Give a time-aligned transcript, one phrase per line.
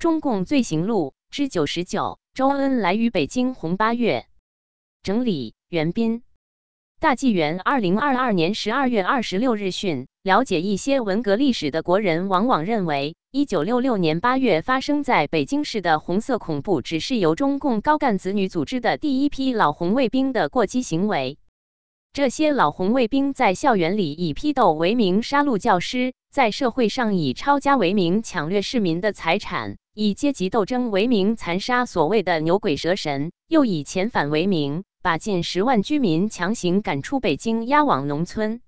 [0.00, 4.24] 中共罪行录之九十九，周恩来于北京红八月。
[5.02, 6.22] 整理：袁斌。
[7.00, 21.36] 大纪元二零二二年十二月二十六日讯，了解一些文革历史的国人往往认为，一九六六年八月发生在北京市的红色恐怖，只是由中共高干子女组织的第一批老红卫兵的过激行为。
[22.14, 34.82] 这些老红卫兵在校园里以批斗为名杀戮教师，在社会上以抄家为名抢掠市民的财产，以阶级斗争为名残杀所谓的牛鬼蛇神，又以遣返为名。
[35.02, 38.62] 把近十万居民强行赶出北京，押往农村。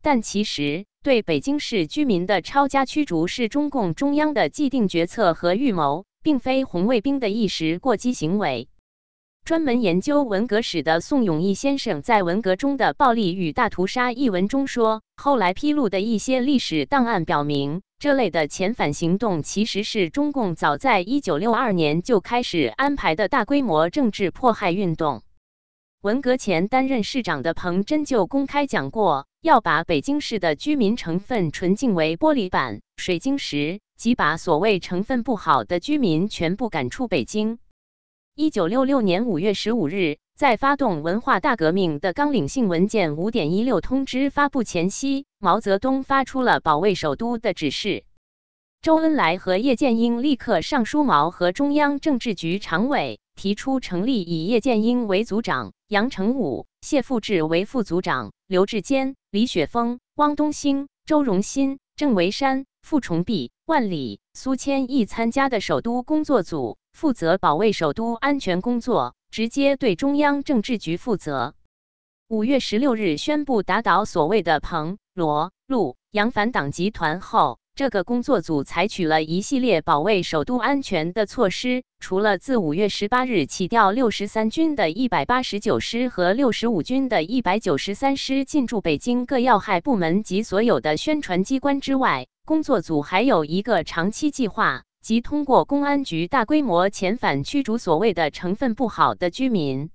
[0.00, 8.70] 但其实，对北京市居民的抄家驱逐是中共中央的既定决策和预谋，并非红卫兵的一时过激行为。
[9.44, 25.20] 专门研究文革史的宋永义先生在《文革中的暴力与大屠杀》一文中说：“后来披露的一些历史档案表明，这类的遣返行动其实是中共早在一九六二年就开始安排的大规模政治迫害运动。”
[26.00, 37.58] 文革前担任市长的彭真就公开讲过，要把北京市的居民成分纯净为玻璃板、水晶石，即把所谓成分不好的居民全部赶出北京。
[38.36, 48.02] 一九六六年五月十五日，在发动文化大革命的纲领性文件五点一六通知发布前夕，毛泽东发出了保卫首都的指示。
[48.82, 53.20] 周恩来和叶剑英立刻上书毛和中央政治局常委。
[53.36, 71.54] 提出成立以叶剑英为组长，杨成武、谢富治为副组长，刘志坚、李雪峰、汪东兴、周荣新、郑维山、傅崇碧、万里、苏千义参加的首都工作组，负责保卫首都安全工作，直接对中央政治局负责。
[72.28, 77.58] 五月十六日宣布打倒所谓的彭、罗、陆、杨反党集团后。
[77.76, 99.90] 这个工作组采取了一系列保卫首都安全的措施，除了自五月十八日起调六十三军的一百八十九师和六十五军的一百九十三师进驻北京各要害部门及所有的宣传机关之外，工作组还有一个长期计划，即通过公安局大规模遣返驱逐所谓的成分不好的居民。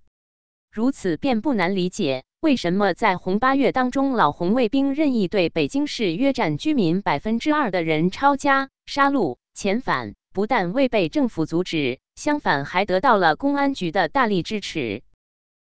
[0.72, 2.26] 如此便不难理解。
[2.42, 15.02] 为什么在红八月当中，老红卫兵任意对北京市约占居民百分之二的人抄家、杀戮、遣返，不但未被政府阻止，相反还得到了公安局的大力支持？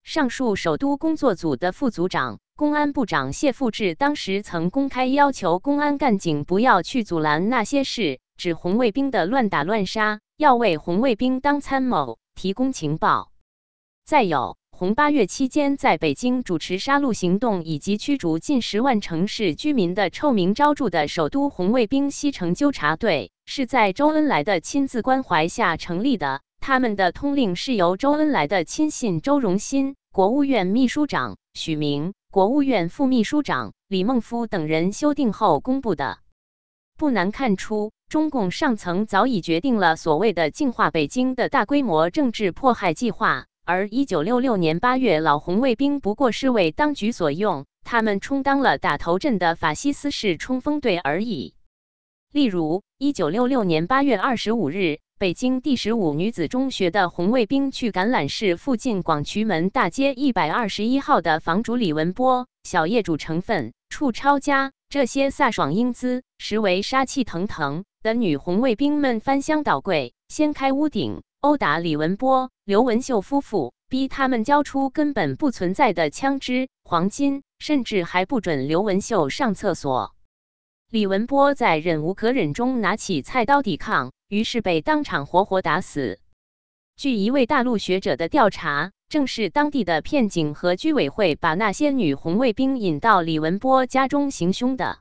[0.02, 13.32] 上述首都工作组的副组长、公安部长谢富治当时曾公开要求公安干警不要去阻拦那些事，指红卫兵的乱打乱杀，要为红卫兵当参谋，提供情报。
[14.06, 14.58] 再有。
[14.78, 26.42] 红八月期间，在北京主持杀戮行动以及驱逐近十万城市居民的臭名昭著的首都红卫兵西城纠察队，是在周恩来的亲自关怀下成立的。
[26.60, 36.18] 他们的通令是由周恩来的亲信周荣新、国务院秘书长许明、国务院副秘书长李孟夫等人修订后公布的。
[36.98, 43.46] 不难看出，中共上层早已决定了所谓的净化北京的大规模政治迫害计划。
[43.66, 51.56] 而一九六六年八月，老红卫兵不过是为当局所用，他们充当了打头阵的法西斯式冲锋队而已。
[52.32, 71.24] 例如，一九六六年八月二十五日，北京第十五女子中学的红卫兵去橄榄市附近广渠门大街一百二十一号的房主李文波小业主成分处抄家，这些飒爽英姿、实为杀气腾腾的女红卫兵们翻箱倒柜，掀开屋顶。
[71.42, 80.14] 殴打李文波、刘文秀夫妇，逼他们交出根本不存在的枪支、黄金，甚至还不准刘文秀上厕所。
[80.92, 86.20] 李文波在忍无可忍中拿起菜刀抵抗，于是被当场活活打死。
[86.96, 95.00] 据一位大陆学者的调查，正是当地的片警和居委会把那些女红卫兵引到李文波家中行凶的。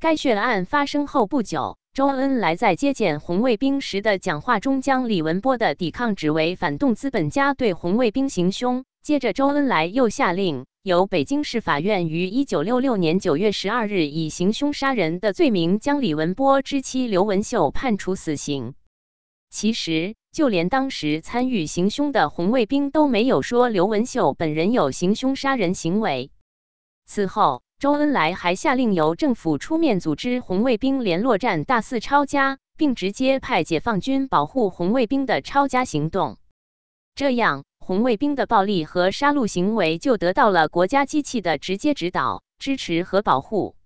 [0.00, 1.78] 该血案发生后不久。
[1.96, 8.84] 周恩来在接见红卫兵时的讲话中，将李文波的抵抗指为反动资本家对红卫兵行凶。
[9.02, 18.74] 接着，周恩来又下令，由北京市法院于一九六六年九月十二日以行凶杀人的罪名，将李文波之妻刘文秀判处死刑。
[19.48, 26.30] 其实，就连当时参与行凶的红卫兵都没有说刘文秀本人有行凶杀人行为。
[27.06, 27.62] 此后。
[27.78, 36.38] 周恩来还下令由政府出面组织红卫兵联络站，大肆抄家，并直接派解放军保护红卫兵的抄家行动。
[37.14, 43.76] 这样，红卫兵的暴力和杀戮行为就得到了国家机器的直接指导、支持和保护。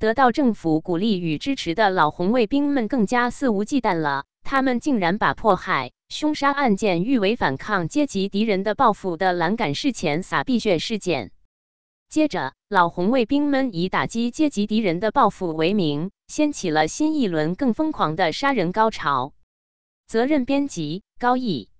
[0.00, 4.24] 得到政府鼓励与支持的老红卫兵们更加肆无忌惮了。
[4.42, 11.30] 他们竟然把迫害、凶杀案件誉为反抗阶级敌人的报复的栏杆式前撒币血事件。
[12.12, 19.32] 接着，老红卫兵们以打击阶级敌人的报复为名，掀起了新一轮更疯狂的杀人高潮。
[20.06, 21.70] 责任编辑：高毅。